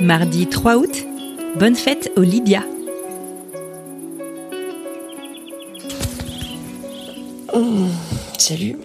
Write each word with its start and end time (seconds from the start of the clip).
Mardi 0.00 0.46
3 0.46 0.76
août, 0.76 1.06
bonne 1.56 1.76
fête 1.76 2.12
aux 2.16 2.22
Lydia. 2.22 2.62
Salut, 8.38 8.76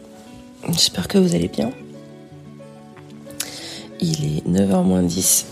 j'espère 0.69 1.07
que 1.07 1.17
vous 1.17 1.35
allez 1.35 1.49
bien. 1.49 1.71
Il 3.99 4.37
est 4.37 4.47
9h 4.47 4.83
moins 4.83 5.03
10. 5.03 5.45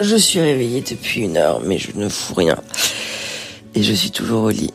Je 0.00 0.16
suis 0.16 0.40
réveillée 0.40 0.80
depuis 0.80 1.20
une 1.20 1.36
heure, 1.36 1.60
mais 1.60 1.76
je 1.76 1.90
ne 1.94 2.08
fous 2.08 2.34
rien. 2.34 2.56
Et 3.74 3.82
je 3.82 3.92
suis 3.92 4.10
toujours 4.10 4.44
au 4.44 4.50
lit. 4.50 4.72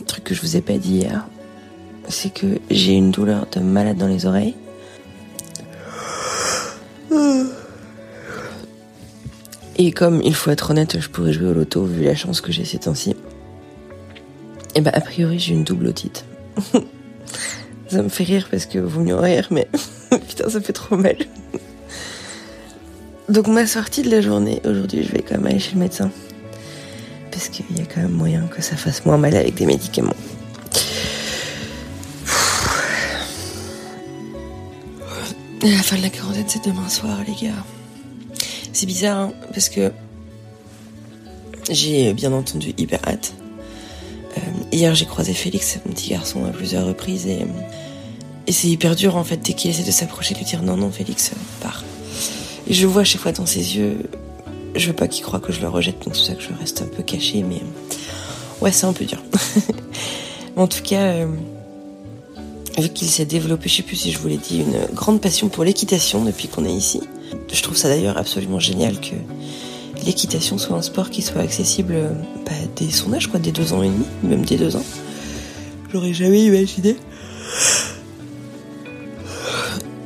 Un 0.00 0.04
truc 0.04 0.24
que 0.24 0.34
je 0.34 0.42
vous 0.42 0.56
ai 0.56 0.60
pas 0.60 0.76
dit 0.76 0.96
hier, 0.96 1.26
c'est 2.08 2.32
que 2.32 2.58
j'ai 2.70 2.92
une 2.92 3.10
douleur 3.10 3.46
de 3.50 3.60
malade 3.60 3.96
dans 3.96 4.08
les 4.08 4.26
oreilles. 4.26 4.54
Et 9.78 9.92
comme 9.92 10.22
il 10.22 10.34
faut 10.34 10.50
être 10.50 10.70
honnête, 10.70 10.98
je 10.98 11.08
pourrais 11.08 11.34
jouer 11.34 11.48
au 11.48 11.52
loto 11.52 11.84
vu 11.84 12.02
la 12.02 12.14
chance 12.14 12.40
que 12.40 12.50
j'ai 12.50 12.64
ces 12.64 12.78
temps-ci. 12.78 13.14
Et 14.74 14.80
bah 14.80 14.90
a 14.94 15.00
priori 15.02 15.38
j'ai 15.38 15.52
une 15.52 15.64
double 15.64 15.88
otite. 15.88 16.24
ça 17.88 18.02
me 18.02 18.08
fait 18.08 18.24
rire 18.24 18.48
parce 18.50 18.64
que 18.64 18.78
vaut 18.78 19.00
mieux 19.00 19.14
rire, 19.16 19.48
mais 19.50 19.68
putain 20.28 20.48
ça 20.48 20.60
fait 20.62 20.72
trop 20.72 20.96
mal. 20.96 21.16
Donc 23.28 23.48
ma 23.48 23.66
sortie 23.66 24.02
de 24.02 24.10
la 24.10 24.22
journée, 24.22 24.62
aujourd'hui 24.64 25.02
je 25.02 25.12
vais 25.12 25.20
quand 25.20 25.36
même 25.36 25.46
aller 25.46 25.58
chez 25.58 25.74
le 25.74 25.80
médecin. 25.80 26.10
Parce 27.30 27.50
qu'il 27.50 27.66
y 27.76 27.82
a 27.82 27.84
quand 27.84 28.00
même 28.00 28.12
moyen 28.12 28.46
que 28.46 28.62
ça 28.62 28.76
fasse 28.76 29.04
moins 29.04 29.18
mal 29.18 29.36
avec 29.36 29.56
des 29.56 29.66
médicaments. 29.66 30.16
Et 35.62 35.70
la 35.70 35.82
fin 35.82 35.96
de 35.96 36.02
la 36.02 36.08
quarantaine 36.08 36.44
c'est 36.46 36.64
demain 36.64 36.88
soir 36.88 37.18
les 37.26 37.34
gars. 37.34 37.54
C'est 38.76 38.84
bizarre 38.84 39.16
hein, 39.20 39.32
parce 39.54 39.70
que 39.70 39.90
j'ai 41.70 42.12
bien 42.12 42.30
entendu 42.34 42.74
hyper 42.76 43.00
hâte. 43.08 43.32
Euh, 44.36 44.40
hier, 44.70 44.94
j'ai 44.94 45.06
croisé 45.06 45.32
Félix, 45.32 45.78
mon 45.86 45.94
petit 45.94 46.10
garçon, 46.10 46.44
à 46.44 46.50
plusieurs 46.50 46.86
reprises 46.86 47.26
et, 47.26 47.46
c'est 48.52 48.68
hyper 48.68 48.94
dur 48.94 49.16
en 49.16 49.24
fait 49.24 49.38
dès 49.38 49.54
qu'il 49.54 49.70
essaie 49.70 49.82
de 49.82 49.90
s'approcher 49.90 50.34
de 50.34 50.40
lui 50.40 50.44
dire 50.44 50.62
non, 50.62 50.76
non, 50.76 50.90
Félix, 50.90 51.30
euh, 51.32 51.36
pars. 51.62 51.84
Et 52.66 52.74
je 52.74 52.86
vois 52.86 53.02
chaque 53.02 53.22
fois 53.22 53.32
dans 53.32 53.46
ses 53.46 53.78
yeux, 53.78 54.10
je 54.74 54.88
veux 54.88 54.92
pas 54.92 55.08
qu'il 55.08 55.24
croie 55.24 55.40
que 55.40 55.54
je 55.54 55.62
le 55.62 55.68
rejette, 55.70 56.04
donc 56.04 56.14
c'est 56.14 56.20
pour 56.20 56.26
ça 56.26 56.34
que 56.34 56.42
je 56.42 56.52
reste 56.60 56.82
un 56.82 56.88
peu 56.94 57.02
cachée, 57.02 57.44
mais 57.44 57.62
ouais, 58.60 58.72
c'est 58.72 58.84
un 58.84 58.92
peu 58.92 59.06
dur. 59.06 59.22
En 60.58 60.66
tout 60.66 60.82
cas, 60.82 61.12
euh, 61.12 61.26
vu 62.78 62.88
qu'il 62.90 63.08
s'est 63.08 63.24
développé, 63.24 63.68
je 63.68 63.76
sais 63.76 63.82
plus 63.82 63.96
si 63.96 64.12
je 64.12 64.18
vous 64.18 64.28
l'ai 64.28 64.36
dit, 64.36 64.60
une 64.60 64.94
grande 64.94 65.20
passion 65.20 65.48
pour 65.48 65.64
l'équitation 65.64 66.24
depuis 66.24 66.48
qu'on 66.48 66.64
est 66.64 66.72
ici. 66.72 67.00
Je 67.52 67.62
trouve 67.62 67.76
ça 67.76 67.88
d'ailleurs 67.88 68.18
absolument 68.18 68.60
génial 68.60 69.00
que 69.00 69.14
l'équitation 70.04 70.58
soit 70.58 70.76
un 70.76 70.82
sport 70.82 71.10
qui 71.10 71.22
soit 71.22 71.40
accessible 71.40 71.94
bah, 72.44 72.52
dès 72.76 72.90
son 72.90 73.12
âge, 73.12 73.28
quoi, 73.28 73.40
dès 73.40 73.52
deux 73.52 73.72
ans 73.72 73.82
et 73.82 73.88
demi, 73.88 74.04
même 74.22 74.44
dès 74.44 74.56
deux 74.56 74.76
ans. 74.76 74.84
J'aurais 75.92 76.12
jamais 76.12 76.44
imaginé. 76.44 76.96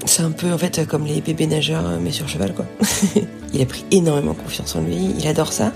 C'est 0.07 0.23
un 0.23 0.31
peu 0.31 0.53
en 0.53 0.59
fait 0.59 0.87
comme 0.87 1.07
les 1.07 1.21
bébés 1.21 1.47
nageurs 1.47 1.85
mais 2.01 2.11
sur 2.11 2.29
cheval 2.29 2.55
quoi. 2.55 2.67
il 3.55 3.63
a 3.63 3.67
pris 3.67 3.85
énormément 3.91 4.35
confiance 4.35 4.75
en 4.75 4.83
lui, 4.83 4.97
il 5.19 5.27
adore 5.27 5.53
ça. 5.53 5.73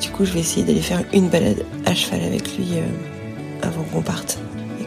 Du 0.00 0.10
coup 0.10 0.24
je 0.24 0.32
vais 0.32 0.40
essayer 0.40 0.64
d'aller 0.64 0.80
faire 0.80 1.04
une 1.12 1.28
balade 1.28 1.64
à 1.86 1.94
cheval 1.94 2.22
avec 2.22 2.56
lui 2.56 2.66
euh, 2.74 2.82
avant 3.62 3.84
qu'on 3.84 4.02
parte. 4.02 4.38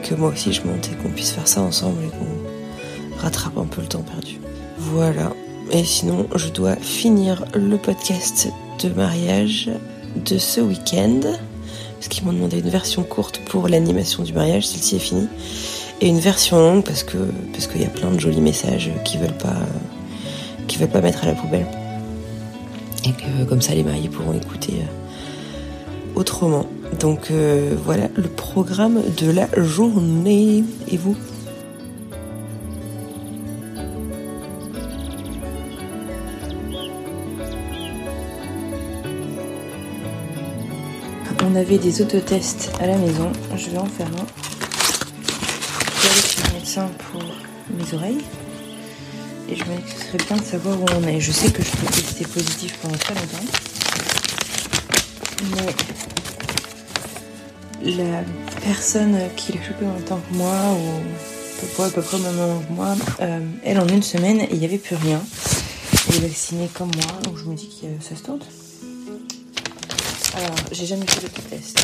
Que 0.08 0.16
moi 0.16 0.30
aussi 0.30 0.54
je 0.54 0.62
monte 0.62 0.90
et 0.90 0.96
qu'on 0.96 1.10
puisse 1.10 1.32
faire 1.32 1.48
ça 1.50 1.62
ensemble 1.62 1.98
et 2.06 2.08
qu'on 2.08 3.22
rattrape 3.22 3.58
un 3.58 3.66
peu 3.66 3.82
le 3.82 3.88
temps 3.88 4.04
perdu. 4.04 4.40
Voilà. 4.78 5.34
Et 5.72 5.84
sinon, 5.84 6.28
je 6.34 6.48
dois 6.48 6.78
finir 6.78 7.44
le 7.54 7.78
podcast 7.78 8.48
de 8.82 8.88
mariage 8.90 9.70
de 10.16 10.38
ce 10.38 10.62
week-end. 10.62 11.20
Parce 11.96 12.08
qu'ils 12.08 12.26
m'ont 12.26 12.32
demandé 12.32 12.60
une 12.60 12.70
version 12.70 13.04
courte 13.04 13.40
pour 13.40 13.68
l'animation 13.68 14.24
du 14.24 14.32
mariage, 14.32 14.68
celle-ci 14.68 14.96
est 14.96 15.00
finie. 15.00 15.28
Et 16.00 16.08
une 16.08 16.20
version 16.20 16.58
longue 16.58 16.84
parce 16.86 17.04
que 17.04 17.18
parce 17.52 17.68
qu'il 17.68 17.82
y 17.82 17.86
a 17.86 17.90
plein 17.90 18.12
de 18.12 18.20
jolis 18.20 18.40
messages 18.40 18.92
qui 19.04 19.18
veulent 19.18 19.38
pas 19.38 19.58
qui 20.68 20.78
veulent 20.78 20.88
pas 20.88 21.02
mettre 21.02 21.24
à 21.24 21.28
la 21.28 21.34
poubelle. 21.34 21.68
Et 23.04 23.12
que 23.12 23.44
comme 23.44 23.62
ça 23.62 23.74
les 23.74 23.84
mariés 23.84 24.08
pourront 24.08 24.34
écouter 24.34 24.74
euh, 24.74 26.20
autrement. 26.20 26.66
Donc 27.00 27.32
euh, 27.32 27.76
voilà 27.86 28.10
le 28.16 28.30
programme 28.30 29.02
de 29.18 29.32
la 29.32 29.48
journée. 29.64 30.64
Et 30.88 30.98
vous? 30.98 31.16
On 41.50 41.56
avait 41.56 41.78
des 41.78 42.02
autotests 42.02 42.72
à 42.82 42.88
la 42.88 42.98
maison. 42.98 43.32
Je 43.56 43.70
vais 43.70 43.78
en 43.78 43.86
faire 43.86 44.08
un. 44.08 44.28
Je 45.96 46.02
vais 46.02 46.10
aller 46.10 46.22
chez 46.22 46.42
le 46.46 46.54
médecin 46.54 46.90
pour 47.10 47.24
mes 47.70 47.94
oreilles. 47.94 48.24
Et 49.50 49.56
je 49.56 49.64
me 49.64 49.78
dis 49.78 49.84
que 49.84 49.90
ce 49.90 50.08
serait 50.08 50.18
bien 50.28 50.38
de 50.38 50.44
savoir 50.44 50.80
où 50.80 50.86
on 51.00 51.08
est. 51.08 51.22
Je 51.22 51.32
sais 51.32 51.50
que 51.50 51.64
je 51.64 51.72
peux 51.72 51.88
tester 51.88 52.26
positif 52.26 52.78
pendant 52.82 52.98
très 52.98 53.16
longtemps. 53.16 53.46
Mais 55.56 55.74
la 57.96 58.24
personne 58.64 59.18
qui 59.36 59.54
l'a 59.54 59.64
chopé 59.64 59.86
en 59.86 59.94
même 59.94 60.04
temps 60.04 60.20
que 60.30 60.36
moi, 60.38 60.54
ou 60.74 61.84
à 61.84 61.90
peu 61.90 62.02
près, 62.02 62.18
au 62.18 62.20
même 62.20 62.36
moment 62.36 62.60
que 62.68 62.74
moi, 62.74 62.96
euh, 63.22 63.40
elle 63.64 63.80
en 63.80 63.88
une 63.88 64.04
semaine, 64.04 64.46
il 64.52 64.60
n'y 64.60 64.66
avait 64.66 64.78
plus 64.78 64.96
rien. 64.96 65.22
Elle 66.10 66.16
est 66.18 66.28
vaccinée 66.28 66.70
comme 66.74 66.92
moi, 66.96 67.20
donc 67.24 67.38
je 67.38 67.44
me 67.46 67.56
dis 67.56 67.70
que 67.82 67.88
ça 68.04 68.16
se 68.16 68.24
tente. 68.24 68.46
Alors, 70.36 70.56
j'ai 70.72 70.86
jamais 70.86 71.06
fait 71.08 71.22
l'autotest. 71.22 71.80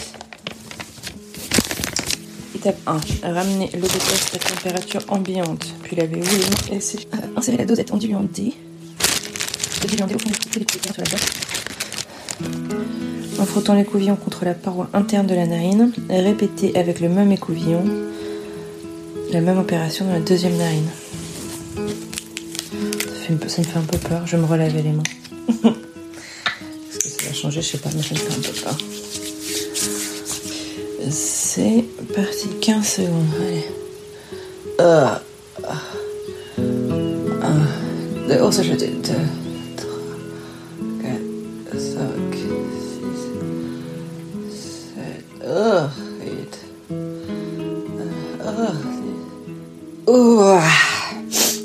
Étape 2.56 2.78
1. 2.86 3.00
Ramener 3.34 3.70
l'autotest 3.74 4.36
à 4.36 4.38
température 4.40 5.02
ambiante, 5.10 5.66
puis 5.84 5.96
laver 5.96 6.22
oui, 6.22 6.76
et 6.76 6.80
c'est- 6.80 7.08
euh, 7.14 7.18
insérer 7.38 7.58
la 7.58 7.66
dosette 7.66 7.92
en 7.92 7.98
diluant 7.98 8.22
D. 8.24 8.54
Le 9.82 9.88
diluant 9.88 10.08
D 10.08 10.16
au 10.16 10.20
fond 10.20 10.30
du 10.30 10.60
les 10.60 10.66
sur 10.72 10.94
la 10.98 11.04
boîte. 11.10 11.32
En 13.40 13.46
frottant 13.46 13.74
l'écouvillon 13.74 14.16
contre 14.16 14.46
la 14.46 14.54
paroi 14.54 14.90
interne 14.94 15.28
de 15.28 15.36
la 15.36 15.46
narine, 15.46 15.92
répétez 16.10 16.78
avec 16.78 17.00
le 17.00 17.10
même 17.10 17.32
écouvillon 17.32 17.84
la 19.34 19.42
même 19.42 19.58
opération 19.58 20.06
dans 20.06 20.14
la 20.14 20.20
deuxième 20.20 20.56
narine. 20.58 20.88
Ça, 23.28 23.34
me 23.34 23.38
fait 23.48 23.78
un 23.78 23.82
peu 23.82 23.98
peur, 23.98 24.28
je 24.28 24.36
vais 24.36 24.42
me 24.42 24.48
relaver 24.48 24.82
les 24.84 24.92
mains. 24.92 25.02
Est-ce 26.90 27.16
que 27.16 27.24
ça 27.24 27.30
va 27.30 27.34
changer? 27.34 27.62
Je 27.62 27.68
sais 27.68 27.78
pas, 27.80 27.90
mais 27.96 28.04
ça 28.04 28.14
me 28.14 28.20
fait 28.20 28.32
un 28.32 28.42
peu 28.42 28.62
peur. 28.62 28.78
C'est 31.10 31.84
parti, 32.14 32.48
15 32.62 32.88
secondes, 32.88 33.28
allez. 33.42 33.66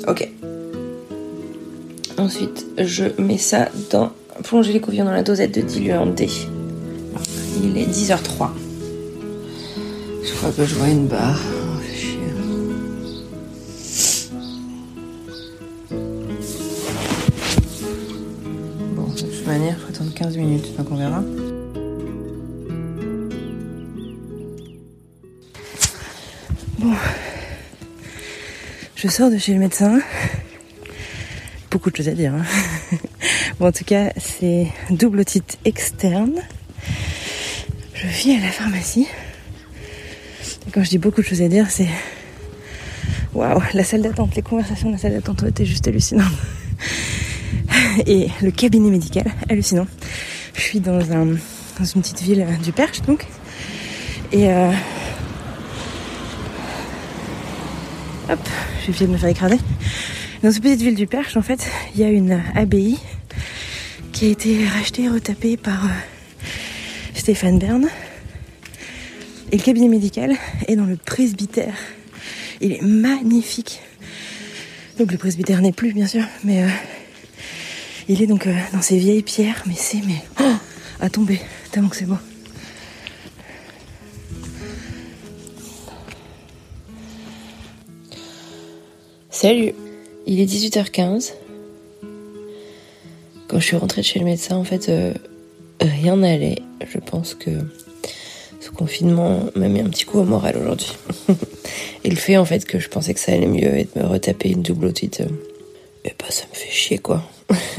Ok. 0.07 0.27
Ensuite, 2.17 2.65
je 2.77 3.05
mets 3.21 3.37
ça 3.37 3.69
dans. 3.91 4.11
Plonger 4.43 4.71
les 4.71 4.79
couillons 4.79 5.03
dans 5.05 5.11
la 5.11 5.23
dosette 5.23 5.53
de 5.53 5.61
diluant 5.61 6.05
D. 6.05 6.29
Il 7.61 7.77
est 7.77 7.85
10h03. 7.85 8.49
Je 10.23 10.33
crois 10.33 10.51
que 10.51 10.65
je 10.65 10.75
vois 10.75 10.87
une 10.87 11.07
barre. 11.07 11.41
Bon, 18.95 19.07
je 19.17 19.25
mets 19.25 19.45
dernière, 19.45 19.75
il 19.77 19.83
faut 19.83 19.89
attendre 19.89 20.13
15 20.13 20.37
minutes, 20.37 20.77
donc 20.77 20.87
on 20.91 20.95
verra. 20.95 21.21
Bon, 26.77 26.93
je 29.01 29.07
sors 29.07 29.31
de 29.31 29.37
chez 29.37 29.53
le 29.53 29.59
médecin. 29.59 30.01
Beaucoup 31.71 31.89
de 31.89 31.95
choses 31.95 32.09
à 32.09 32.13
dire. 32.13 32.33
Hein. 32.33 32.43
Bon, 33.59 33.67
en 33.67 33.71
tout 33.71 33.85
cas, 33.85 34.11
c'est 34.17 34.67
double 34.89 35.21
otite 35.21 35.57
externe. 35.65 36.41
Je 37.93 38.07
vis 38.07 38.35
à 38.35 38.41
la 38.41 38.51
pharmacie. 38.51 39.07
Et 40.67 40.71
quand 40.71 40.83
je 40.83 40.89
dis 40.89 40.97
beaucoup 40.97 41.21
de 41.21 41.25
choses 41.25 41.41
à 41.41 41.47
dire, 41.47 41.67
c'est 41.69 41.87
waouh, 43.33 43.61
la 43.73 43.83
salle 43.85 44.01
d'attente, 44.01 44.35
les 44.35 44.41
conversations 44.41 44.87
de 44.87 44.93
la 44.93 44.97
salle 44.97 45.13
d'attente 45.13 45.43
ont 45.43 45.47
été 45.47 45.65
juste 45.65 45.87
hallucinantes. 45.87 46.31
Et 48.05 48.29
le 48.41 48.51
cabinet 48.51 48.89
médical, 48.89 49.31
hallucinant. 49.49 49.87
Je 50.55 50.61
suis 50.61 50.79
dans, 50.81 51.11
un, 51.11 51.25
dans 51.25 51.85
une 51.85 52.01
petite 52.01 52.21
ville 52.21 52.45
du 52.61 52.73
Perche, 52.73 53.01
donc. 53.03 53.25
Et 54.31 54.49
euh, 54.49 54.71
hop, 58.29 58.39
vais 58.97 59.05
de 59.05 59.11
me 59.11 59.17
faire 59.17 59.29
écraser. 59.29 59.57
Dans 60.41 60.51
cette 60.51 60.63
petite 60.63 60.81
ville 60.81 60.95
du 60.95 61.07
Perche, 61.07 61.35
en 61.37 61.41
fait, 61.41 61.67
il 61.93 62.01
y 62.01 62.03
a 62.03 62.09
une 62.09 62.41
abbaye 62.55 62.97
qui 64.11 64.25
a 64.25 64.29
été 64.29 64.65
rachetée 64.67 65.03
et 65.03 65.09
retapée 65.09 65.57
par 65.57 65.85
euh, 65.85 65.89
Stéphane 67.13 67.59
Bern. 67.59 67.87
Et 69.51 69.57
le 69.57 69.63
cabinet 69.63 69.87
médical 69.87 70.35
est 70.67 70.75
dans 70.75 70.85
le 70.85 70.95
presbytère. 70.95 71.75
Il 72.61 72.71
est 72.71 72.81
magnifique. 72.81 73.81
Donc 74.97 75.11
le 75.11 75.17
presbytère 75.17 75.61
n'est 75.61 75.71
plus, 75.71 75.93
bien 75.93 76.07
sûr, 76.07 76.23
mais 76.43 76.63
euh, 76.63 76.69
il 78.07 78.21
est 78.21 78.27
donc 78.27 78.47
euh, 78.47 78.53
dans 78.73 78.81
ces 78.81 78.97
vieilles 78.97 79.23
pierres, 79.23 79.63
mais 79.65 79.75
c'est 79.75 80.01
mais 80.05 80.21
oh, 80.41 80.55
à 80.99 81.09
tomber, 81.09 81.39
tellement 81.71 81.89
que 81.89 81.95
c'est 81.95 82.05
beau. 82.05 82.17
Salut, 89.41 89.73
il 90.27 90.41
est 90.41 90.45
18h15. 90.45 91.31
Quand 93.47 93.57
je 93.57 93.63
suis 93.63 93.77
rentrée 93.77 94.03
chez 94.03 94.19
le 94.19 94.25
médecin, 94.25 94.57
en 94.57 94.65
fait, 94.65 94.89
euh, 94.89 95.13
rien 95.79 96.17
n'allait. 96.17 96.57
Je 96.85 96.97
pense 96.97 97.35
que 97.35 97.51
ce 98.59 98.69
confinement 98.69 99.45
m'a 99.55 99.69
mis 99.69 99.79
un 99.79 99.87
petit 99.87 100.03
coup 100.03 100.19
au 100.19 100.25
moral 100.25 100.57
aujourd'hui. 100.57 100.91
et 102.03 102.09
le 102.09 102.17
fait, 102.17 102.35
en 102.35 102.43
fait, 102.43 102.65
que 102.65 102.79
je 102.79 102.89
pensais 102.89 103.13
que 103.13 103.19
ça 103.21 103.31
allait 103.31 103.47
mieux 103.47 103.77
et 103.77 103.85
de 103.85 104.01
me 104.01 104.07
retaper 104.07 104.49
une 104.49 104.61
double 104.61 104.87
otite, 104.87 105.21
euh, 105.21 105.29
et 106.03 106.11
bah, 106.19 106.25
ça 106.27 106.43
me 106.51 106.53
fait 106.53 106.69
chier, 106.69 106.97
quoi. 106.97 107.23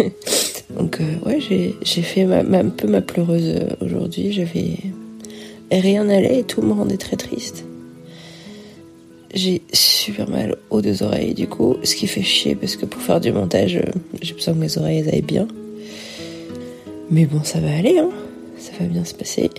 Donc, 0.71 0.99
euh, 1.03 1.19
ouais, 1.27 1.41
j'ai 1.41 2.03
fait 2.03 2.23
un 2.23 2.71
peu 2.71 2.89
ma 2.89 3.03
pleureuse 3.03 3.67
aujourd'hui. 3.83 4.33
J'avais. 4.33 4.79
Rien 5.71 6.05
n'allait 6.05 6.39
et 6.39 6.45
tout 6.45 6.63
me 6.63 6.73
rendait 6.73 6.97
très 6.97 7.17
triste 7.17 7.67
j'ai 9.33 9.63
super 9.73 10.29
mal 10.29 10.57
aux 10.71 10.81
deux 10.81 11.03
oreilles 11.03 11.35
du 11.35 11.47
coup, 11.47 11.77
ce 11.85 11.95
qui 11.95 12.07
fait 12.07 12.23
chier 12.23 12.55
parce 12.55 12.77
que 12.77 12.87
pour 12.87 13.01
faire 13.01 13.21
du 13.21 13.33
montage, 13.33 13.77
euh, 13.77 13.91
j'ai 14.21 14.35
besoin 14.35 14.55
que 14.55 14.59
mes 14.59 14.79
oreilles 14.79 15.09
aillent 15.09 15.23
bien. 15.23 15.47
Mais 17.11 17.27
bon, 17.27 17.43
ça 17.43 17.61
va 17.61 17.77
aller, 17.77 17.99
hein. 17.99 18.11
Ça 18.59 18.73
va 18.79 18.87
bien 18.87 19.05
se 19.05 19.15
passer. 19.15 19.51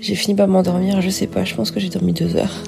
J'ai 0.00 0.14
fini 0.14 0.36
par 0.36 0.48
m'endormir, 0.48 1.00
je 1.00 1.10
sais 1.10 1.26
pas, 1.26 1.44
je 1.44 1.54
pense 1.54 1.70
que 1.70 1.80
j'ai 1.80 1.88
dormi 1.88 2.12
deux 2.12 2.36
heures. 2.36 2.62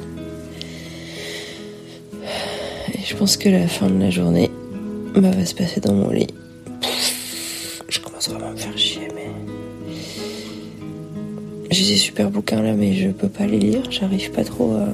Et 2.94 3.04
je 3.04 3.16
pense 3.16 3.36
que 3.36 3.48
la 3.48 3.68
fin 3.68 3.88
de 3.88 4.00
la 4.00 4.10
journée 4.10 4.50
va 5.14 5.44
se 5.44 5.54
passer 5.54 5.80
dans 5.80 5.92
mon 5.92 6.10
lit. 6.10 6.26
Je 7.88 8.00
commence 8.00 8.28
vraiment 8.28 8.48
à 8.48 8.52
me 8.52 8.56
faire 8.56 8.76
chier, 8.78 9.08
mais. 9.14 9.28
J'ai 11.70 11.92
des 11.92 11.98
super 11.98 12.30
bouquins 12.30 12.62
là, 12.62 12.72
mais 12.72 12.94
je 12.94 13.10
peux 13.10 13.28
pas 13.28 13.46
les 13.46 13.58
lire, 13.58 13.82
j'arrive 13.90 14.32
pas 14.32 14.42
trop 14.42 14.72
à 14.72 14.88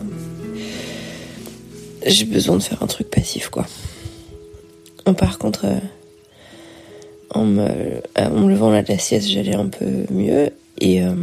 j'ai 2.11 2.25
besoin 2.25 2.56
de 2.56 2.62
faire 2.62 2.82
un 2.82 2.87
truc 2.87 3.11
passif, 3.11 3.49
quoi. 3.49 3.67
Par 5.14 5.38
contre, 5.38 5.67
euh, 5.67 5.79
en, 7.31 7.44
me, 7.44 7.69
euh, 7.69 8.00
en 8.17 8.41
me 8.41 8.50
levant 8.50 8.70
la 8.70 8.82
de 8.82 8.88
la 8.88 8.99
sieste, 8.99 9.29
j'allais 9.29 9.55
un 9.55 9.69
peu 9.69 10.05
mieux. 10.11 10.50
Et 10.81 11.03
euh, 11.03 11.14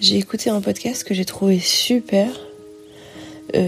j'ai 0.00 0.16
écouté 0.16 0.50
un 0.50 0.60
podcast 0.60 1.04
que 1.04 1.14
j'ai 1.14 1.24
trouvé 1.24 1.58
super. 1.60 2.28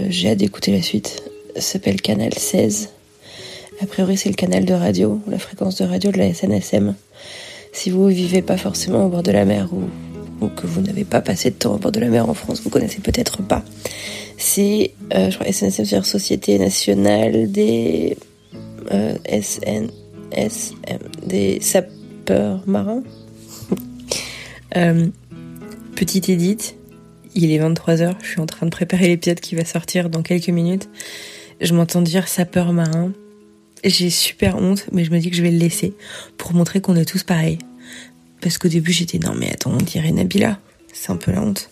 j'ai 0.09 0.29
hâte 0.29 0.39
d'écouter 0.39 0.71
la 0.71 0.81
suite. 0.81 1.23
S'appelle 1.57 2.01
Canal 2.01 2.33
16. 2.33 2.89
A 3.81 3.85
priori, 3.85 4.17
c'est 4.17 4.29
le 4.29 4.35
canal 4.35 4.65
de 4.65 4.73
radio, 4.73 5.21
la 5.27 5.37
fréquence 5.37 5.77
de 5.77 5.85
radio 5.85 6.11
de 6.11 6.17
la 6.17 6.33
SNSM. 6.33 6.95
Si 7.71 7.91
vous 7.91 8.07
vivez 8.07 8.41
pas 8.41 8.57
forcément 8.57 9.05
au 9.05 9.09
bord 9.09 9.23
de 9.23 9.31
la 9.31 9.45
mer 9.45 9.69
ou, 9.71 9.83
ou 10.41 10.47
que 10.47 10.67
vous 10.67 10.81
n'avez 10.81 11.03
pas 11.03 11.21
passé 11.21 11.49
de 11.49 11.55
temps 11.55 11.75
au 11.75 11.77
bord 11.77 11.91
de 11.91 11.99
la 11.99 12.09
mer 12.09 12.29
en 12.29 12.33
France, 12.33 12.61
vous 12.61 12.69
connaissez 12.69 12.99
peut-être 12.99 13.41
pas 13.41 13.63
c'est, 14.37 14.93
euh, 15.15 15.31
je 15.31 15.37
crois, 15.37 15.51
SNSM, 15.51 15.85
c'est 15.85 16.05
Société 16.05 16.59
Nationale 16.59 17.51
des 17.51 18.17
euh, 18.91 19.15
des 21.25 21.59
sapeurs 21.59 22.61
marins. 22.67 23.03
euh, 24.77 25.07
petite 25.95 26.29
édite, 26.29 26.75
il 27.35 27.51
est 27.51 27.59
23h, 27.59 28.15
je 28.21 28.27
suis 28.27 28.39
en 28.39 28.45
train 28.45 28.65
de 28.65 28.71
préparer 28.71 29.07
l'épisode 29.07 29.39
qui 29.39 29.55
va 29.55 29.65
sortir 29.65 30.09
dans 30.09 30.21
quelques 30.21 30.49
minutes. 30.49 30.87
Je 31.59 31.73
m'entends 31.73 32.01
dire 32.01 32.27
sapeur 32.27 32.71
marin. 32.71 33.11
J'ai 33.83 34.09
super 34.09 34.57
honte, 34.57 34.85
mais 34.91 35.03
je 35.03 35.11
me 35.11 35.19
dis 35.19 35.29
que 35.29 35.35
je 35.35 35.41
vais 35.41 35.51
le 35.51 35.57
laisser 35.57 35.93
pour 36.37 36.53
montrer 36.53 36.81
qu'on 36.81 36.95
est 36.95 37.05
tous 37.05 37.23
pareils. 37.23 37.57
Parce 38.41 38.57
qu'au 38.57 38.67
début 38.67 38.91
j'étais 38.91 39.19
non 39.19 39.33
mais 39.33 39.51
attends 39.51 39.71
on 39.71 39.77
dirait 39.77 40.11
Nabila, 40.11 40.59
c'est 40.93 41.11
un 41.11 41.17
peu 41.17 41.31
la 41.31 41.41
honte. 41.41 41.69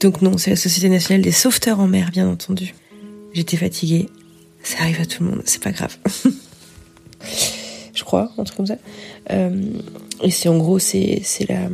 Donc 0.00 0.22
non, 0.22 0.36
c'est 0.38 0.50
la 0.50 0.56
Société 0.56 0.88
nationale 0.88 1.22
des 1.22 1.32
sauveteurs 1.32 1.80
en 1.80 1.86
mer, 1.86 2.10
bien 2.10 2.28
entendu. 2.28 2.74
J'étais 3.32 3.56
fatiguée. 3.56 4.08
Ça 4.62 4.80
arrive 4.80 5.00
à 5.00 5.06
tout 5.06 5.22
le 5.22 5.30
monde, 5.30 5.42
c'est 5.44 5.62
pas 5.62 5.72
grave. 5.72 5.96
Je 7.94 8.02
crois, 8.02 8.32
un 8.38 8.44
truc 8.44 8.56
comme 8.56 8.66
ça. 8.66 8.78
Euh, 9.30 9.62
et 10.22 10.30
c'est 10.30 10.48
en 10.48 10.58
gros, 10.58 10.78
c'est 10.78 11.22
la. 11.48 11.68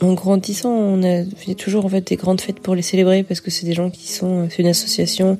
En 0.00 0.14
grandissant, 0.14 0.70
on 0.70 1.02
a 1.04 1.24
toujours 1.56 1.84
en 1.84 1.88
fait 1.88 2.08
des 2.08 2.16
grandes 2.16 2.40
fêtes 2.40 2.58
pour 2.58 2.74
les 2.74 2.82
célébrer 2.82 3.22
parce 3.22 3.40
que 3.40 3.52
c'est 3.52 3.66
des 3.66 3.72
gens 3.72 3.88
qui 3.88 4.10
sont, 4.10 4.48
c'est 4.50 4.62
une 4.62 4.68
association 4.68 5.38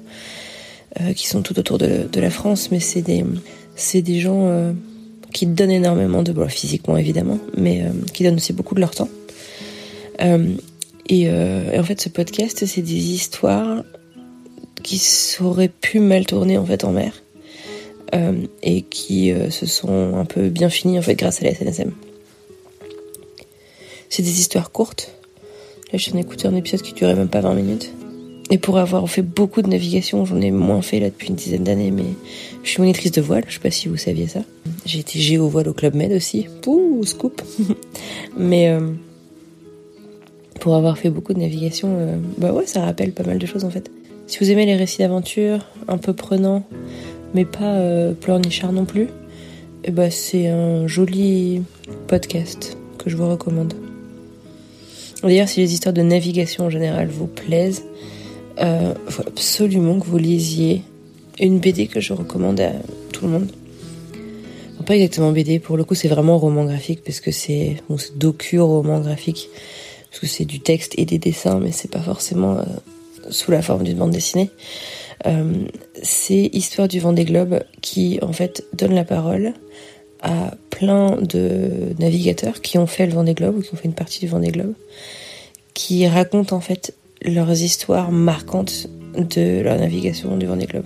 euh, 1.01 1.15
qui 1.15 1.27
sont 1.27 1.43
tout 1.43 1.59
autour 1.59 1.79
de, 1.79 2.09
de 2.11 2.21
la 2.21 2.31
France, 2.31 2.71
mais 2.71 2.79
c'est 2.79 3.03
des 3.03 3.25
c'est 3.75 4.03
des 4.03 4.21
gens 4.21 4.47
euh, 4.47 4.73
qui 5.33 5.47
donnent 5.47 5.71
énormément 5.71 6.23
de, 6.23 6.33
bon, 6.33 6.49
physiquement 6.49 6.97
évidemment, 6.97 7.39
mais 7.57 7.85
qui 8.13 8.25
donnent 8.25 8.37
aussi 8.37 8.53
beaucoup 8.53 8.75
de 8.75 8.81
leur 8.81 8.93
temps. 8.93 9.09
Euh, 10.21 10.55
et, 11.09 11.29
en 11.29 11.85
fait, 11.85 12.01
ce 12.01 12.09
podcast, 12.09 12.65
c'est 12.65 12.83
des 12.83 13.13
histoires 13.13 13.83
qui 14.83 15.01
auraient 15.41 15.69
pu 15.69 16.01
mal 16.01 16.27
tourner 16.27 16.59
en 16.59 16.67
fait 16.67 16.85
en 16.85 16.93
mer 16.93 17.23
euh, 18.15 18.47
et 18.63 18.83
qui 18.83 19.33
euh, 19.33 19.51
se 19.51 19.67
sont 19.67 20.17
un 20.17 20.25
peu 20.25 20.49
bien 20.49 20.69
finies 20.69 20.99
en 20.99 21.03
fait 21.03 21.15
grâce 21.15 21.41
à 21.43 21.45
la 21.45 21.55
SNSM. 21.55 21.93
C'est 24.11 24.23
des 24.23 24.41
histoires 24.41 24.71
courtes. 24.71 25.15
Là, 25.93 25.99
je 25.99 26.11
viens 26.11 26.21
d'écouter 26.21 26.47
un 26.47 26.55
épisode 26.55 26.83
qui 26.83 26.93
durait 26.93 27.15
même 27.15 27.29
pas 27.29 27.41
20 27.41 27.55
minutes. 27.55 27.93
Et 28.53 28.59
pour 28.59 28.79
avoir 28.79 29.09
fait 29.09 29.23
beaucoup 29.23 29.63
de 29.63 29.69
navigation, 29.69 30.25
j'en 30.25 30.41
ai 30.41 30.53
moins 30.53 30.83
fait 30.83 31.01
là 31.01 31.09
depuis 31.09 31.31
une 31.31 31.35
dizaine 31.35 31.65
d'années, 31.65 31.91
mais 31.91 32.05
je 32.63 32.71
suis 32.71 32.81
monitrice 32.81 33.11
de 33.11 33.21
voile, 33.21 33.43
je 33.49 33.55
sais 33.55 33.61
pas 33.61 33.71
si 33.71 33.89
vous 33.89 33.97
saviez 33.97 34.29
ça. 34.29 34.41
J'ai 34.87 35.01
été 35.01 35.19
géo 35.19 35.49
voile 35.49 35.69
au 35.69 35.73
Club 35.73 35.95
Med 35.95 36.13
aussi. 36.13 36.47
Pouh, 36.61 37.03
scoop. 37.05 37.43
mais 38.39 38.77
pour 40.63 40.77
avoir 40.77 40.97
fait 40.97 41.11
beaucoup 41.11 41.35
de 41.35 41.41
navigation, 41.41 41.97
euh, 41.99 42.17
bah 42.39 42.53
ouais, 42.53 42.67
ça 42.67 42.83
rappelle 42.83 43.11
pas 43.11 43.25
mal 43.25 43.37
de 43.37 43.47
choses 43.47 43.65
en 43.65 43.71
fait. 43.71 43.91
Si 44.29 44.39
vous 44.39 44.49
aimez 44.49 44.65
les 44.65 44.77
récits 44.77 44.99
d'aventure, 44.99 45.67
un 45.89 45.99
peu 45.99 46.13
prenants, 46.13 46.63
mais 47.35 47.45
pas 47.45 47.75
euh, 47.75 48.13
pleurnichard 48.13 48.71
non 48.71 48.85
plus, 48.85 49.03
et 49.03 49.09
eh 49.87 49.91
bah 49.91 50.09
c'est 50.13 50.47
un 50.47 50.87
joli 50.87 51.63
podcast 52.07 52.79
que 52.99 53.11
je 53.11 53.17
vous 53.17 53.29
recommande. 53.29 53.75
D'ailleurs, 55.25 55.49
si 55.49 55.59
les 55.59 55.75
histoires 55.75 55.93
de 55.93 56.03
navigation 56.03 56.67
en 56.67 56.71
général 56.71 57.09
vous 57.09 57.27
plaisent, 57.27 57.83
euh, 58.61 58.95
faut 59.09 59.23
absolument 59.27 59.99
que 60.01 60.07
vous 60.07 60.19
lisiez 60.19 60.83
une 61.41 61.59
BD 61.59 61.87
que 61.87 62.01
je 62.01 62.13
recommande 62.13 62.61
à 62.61 62.73
tout 63.13 63.27
le 63.27 63.33
monde. 63.33 63.51
pas 64.87 64.95
exactement 64.95 65.33
BD, 65.33 65.59
pour 65.59 65.77
le 65.77 65.85
coup 65.85 65.95
c'est 65.95 66.09
vraiment 66.09 66.39
roman 66.39 66.65
graphique 66.65 67.03
parce 67.05 67.21
que 67.21 67.31
c'est 67.31 67.77
bon, 67.89 67.97
docu 68.17 68.61
roman 68.61 69.01
graphique 69.01 69.49
parce 70.11 70.21
que 70.21 70.27
c'est 70.27 70.45
du 70.45 70.61
texte 70.61 70.95
et 70.99 71.07
des 71.07 71.19
dessins, 71.19 71.59
mais 71.59 71.73
c'est 71.73 71.91
pas 71.91 72.03
forcément 72.03 72.59
euh, 72.59 72.65
sous 73.31 73.51
la 73.51 73.63
forme 73.63 73.85
d'une 73.85 73.97
bande 73.97 74.11
dessinée. 74.11 74.51
Euh, 75.27 75.65
c'est 76.03 76.51
Histoire 76.53 76.89
du 76.89 77.01
Vendée 77.01 77.25
Globe 77.25 77.63
qui 77.81 78.19
en 78.23 78.33
fait 78.33 78.65
donne 78.75 78.95
la 78.95 79.05
parole 79.05 79.55
à 80.21 80.55
plein 80.71 81.17
de 81.21 81.95
navigateurs 81.99 82.61
qui 82.61 82.79
ont 82.79 82.87
fait 82.87 83.07
le 83.07 83.13
Vendée 83.13 83.35
Globe 83.35 83.59
ou 83.59 83.63
qui 83.63 83.73
ont 83.73 83.77
fait 83.77 83.89
une 83.89 83.95
partie 83.95 84.21
du 84.21 84.27
Vendée 84.27 84.51
Globe, 84.51 84.75
qui 85.75 86.07
racontent 86.07 86.55
en 86.55 86.61
fait 86.61 86.95
leurs 87.25 87.63
histoires 87.63 88.11
marquantes 88.11 88.89
de 89.17 89.61
leur 89.61 89.79
navigation 89.79 90.37
du 90.37 90.47
Vendée 90.47 90.67
Globe. 90.67 90.85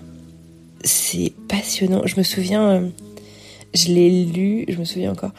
C'est 0.84 1.32
passionnant. 1.48 2.02
Je 2.04 2.16
me 2.16 2.22
souviens, 2.22 2.70
euh, 2.70 2.88
je 3.74 3.88
l'ai 3.88 4.24
lu, 4.24 4.64
je 4.68 4.76
me 4.78 4.84
souviens 4.84 5.12
encore, 5.12 5.32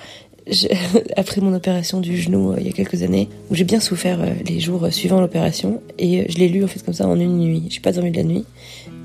après 1.17 1.41
mon 1.41 1.53
opération 1.53 1.99
du 1.99 2.17
genou 2.17 2.55
il 2.57 2.65
y 2.65 2.69
a 2.69 2.73
quelques 2.73 3.03
années, 3.03 3.29
où 3.49 3.55
j'ai 3.55 3.63
bien 3.63 3.79
souffert 3.79 4.19
les 4.45 4.59
jours 4.59 4.87
suivant 4.91 5.19
l'opération, 5.19 5.81
et 5.97 6.29
je 6.29 6.37
l'ai 6.37 6.47
lu 6.47 6.63
en 6.63 6.67
fait 6.67 6.83
comme 6.83 6.93
ça 6.93 7.07
en 7.07 7.19
une 7.19 7.37
nuit. 7.37 7.63
J'ai 7.69 7.81
pas 7.81 7.91
dormi 7.91 8.11
de 8.11 8.17
la 8.17 8.23
nuit, 8.23 8.45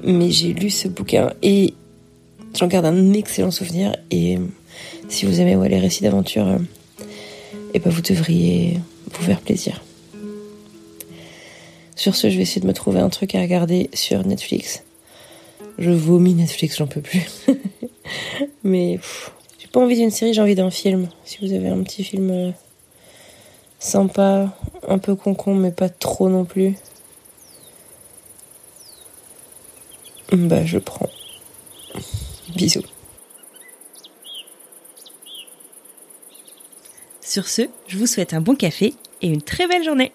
mais 0.04 0.30
j'ai 0.30 0.52
lu 0.52 0.70
ce 0.70 0.88
bouquin 0.88 1.32
et 1.42 1.74
j'en 2.58 2.66
garde 2.66 2.86
un 2.86 3.12
excellent 3.12 3.50
souvenir. 3.50 3.96
Et 4.10 4.38
si 5.08 5.26
vous 5.26 5.40
aimez 5.40 5.56
les 5.68 5.78
récits 5.78 6.02
d'aventure, 6.02 6.58
et 7.74 7.78
ben 7.78 7.90
vous 7.90 8.02
devriez 8.02 8.78
vous 9.12 9.22
faire 9.22 9.40
plaisir. 9.40 9.82
Sur 11.96 12.14
ce, 12.16 12.30
je 12.30 12.36
vais 12.36 12.42
essayer 12.42 12.60
de 12.60 12.66
me 12.66 12.72
trouver 12.72 13.00
un 13.00 13.10
truc 13.10 13.34
à 13.34 13.40
regarder 13.40 13.90
sur 13.92 14.26
Netflix. 14.26 14.82
Je 15.78 15.90
vomis 15.90 16.34
Netflix, 16.34 16.76
j'en 16.76 16.86
peux 16.86 17.00
plus. 17.00 17.26
Mais 18.64 18.98
j'ai 19.58 19.68
pas 19.68 19.80
envie 19.80 19.96
d'une 19.96 20.10
série, 20.10 20.34
j'ai 20.34 20.40
envie 20.40 20.54
d'un 20.54 20.70
film. 20.70 21.08
Si 21.24 21.38
vous 21.42 21.52
avez 21.52 21.68
un 21.68 21.82
petit 21.82 22.04
film 22.04 22.30
euh, 22.30 22.50
sympa, 23.78 24.56
un 24.88 24.98
peu 24.98 25.14
concon, 25.14 25.54
mais 25.54 25.72
pas 25.72 25.88
trop 25.88 26.28
non 26.28 26.44
plus. 26.44 26.74
Bah, 30.32 30.64
je 30.64 30.78
prends. 30.78 31.10
Bisous. 32.54 32.82
Sur 37.20 37.48
ce, 37.48 37.62
je 37.86 37.96
vous 37.96 38.06
souhaite 38.06 38.34
un 38.34 38.40
bon 38.40 38.54
café 38.54 38.94
et 39.22 39.28
une 39.28 39.42
très 39.42 39.66
belle 39.66 39.84
journée. 39.84 40.12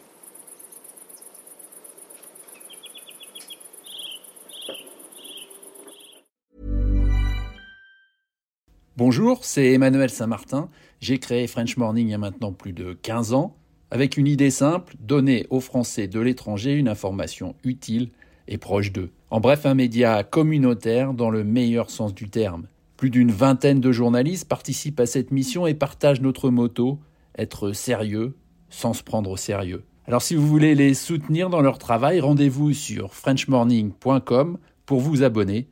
Bonjour, 8.98 9.46
c'est 9.46 9.74
Emmanuel 9.74 10.10
Saint-Martin. 10.10 10.70
J'ai 11.02 11.20
créé 11.20 11.46
French 11.46 11.78
Morning 11.78 12.08
il 12.08 12.10
y 12.10 12.16
a 12.16 12.18
maintenant 12.18 12.52
plus 12.52 12.74
de 12.74 12.94
15 12.94 13.32
ans, 13.34 13.56
avec 13.92 14.18
une 14.18 14.26
idée 14.26 14.50
simple, 14.50 14.96
donner 15.00 15.46
aux 15.52 15.60
Français 15.60 16.08
de 16.08 16.20
l'étranger 16.20 16.74
une 16.74 16.88
information 16.88 17.54
utile 17.64 18.10
et 18.48 18.58
proche 18.58 18.92
d'eux. 18.92 19.12
En 19.30 19.40
bref, 19.40 19.68
un 19.68 19.76
média 19.76 20.24
communautaire 20.24 21.14
dans 21.14 21.30
le 21.30 21.44
meilleur 21.44 21.92
sens 21.92 22.16
du 22.16 22.28
terme. 22.28 22.66
Plus 22.96 23.12
d'une 23.12 23.30
vingtaine 23.30 23.82
de 23.82 23.92
journalistes 23.92 24.48
participent 24.48 25.00
à 25.00 25.06
cette 25.06 25.30
mission 25.30 25.68
et 25.68 25.76
partagent 25.76 26.22
notre 26.22 26.50
motto 26.50 26.98
être 27.38 27.74
sérieux 27.74 28.36
sans 28.72 28.94
se 28.94 29.04
prendre 29.04 29.30
au 29.30 29.38
sérieux. 29.38 29.84
Alors 30.08 30.24
si 30.24 30.34
vous 30.34 30.48
voulez 30.48 30.74
les 30.74 30.96
soutenir 30.96 31.52
dans 31.52 31.62
leur 31.62 31.78
travail, 31.78 32.20
rendez-vous 32.20 32.74
sur 32.74 33.14
frenchmorning.com 33.14 34.58
pour 34.88 35.02
vous 35.02 35.22
abonner. 35.22 35.68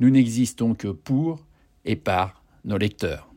Nous 0.00 0.10
n'existons 0.10 0.74
que 0.74 0.88
pour 0.88 1.46
et 1.84 1.94
par 1.94 2.43
når 2.64 2.78
de 2.78 2.84
ikke 2.84 3.06
dør. 3.06 3.33